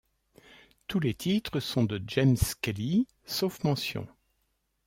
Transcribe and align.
Tous 0.87 0.99
les 0.99 1.13
titres 1.13 1.59
sont 1.59 1.83
de 1.83 2.01
James 2.07 2.35
Skelly, 2.35 3.05
sauf 3.27 3.63
mentions. 3.63 4.07